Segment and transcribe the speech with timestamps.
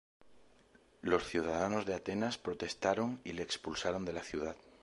[1.03, 4.55] Los ciudadanos de Atenas protestaron y le expulsaron de la ciudad.